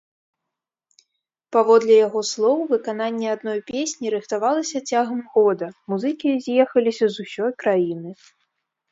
Паводле 1.55 1.95
яго 2.07 2.19
слоў, 2.29 2.57
выкананне 2.71 3.27
адной 3.35 3.59
песні 3.71 4.13
рыхтавалася 4.15 4.77
цягам 4.93 5.19
года, 5.35 5.67
музыкі 5.93 6.29
з'ехаліся 6.47 7.05
з 7.17 7.27
усёй 7.27 7.51
краіны. 7.65 8.11